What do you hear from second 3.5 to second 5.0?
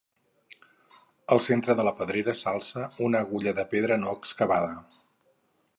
de pedra no excavada.